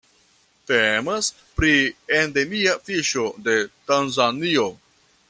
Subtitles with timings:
[0.69, 1.27] Temas
[1.59, 1.73] pri
[2.21, 3.59] endemia fiŝo de
[3.93, 4.69] Tanzanio.